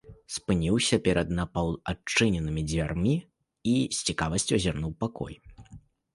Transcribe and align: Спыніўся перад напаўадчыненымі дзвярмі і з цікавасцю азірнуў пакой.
Спыніўся 0.35 0.97
перад 1.07 1.29
напаўадчыненымі 1.39 2.63
дзвярмі 2.73 3.15
і 3.75 3.77
з 4.01 4.09
цікавасцю 4.09 4.51
азірнуў 4.61 4.91
пакой. 5.07 5.33